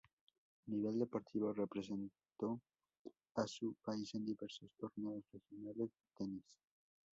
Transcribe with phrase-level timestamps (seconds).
[0.03, 2.59] A nivel deportivo representó
[3.35, 6.43] a su país en diversos torneos regionales de tenis.